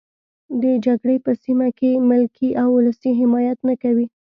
د 0.61 0.63
جګړې 0.85 1.17
په 1.25 1.31
سیمه 1.43 1.67
کې 1.79 2.03
ملکي 2.09 2.49
او 2.61 2.69
ولسي 2.77 3.11
حمایت 3.19 3.59
نه 3.69 3.75
کوي. 3.83 4.07